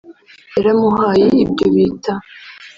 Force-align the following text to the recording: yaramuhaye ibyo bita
yaramuhaye 0.55 1.27
ibyo 1.43 1.65
bita 1.75 2.13